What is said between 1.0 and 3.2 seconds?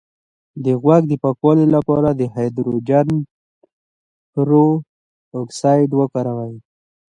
د پاکوالي لپاره د هایدروجن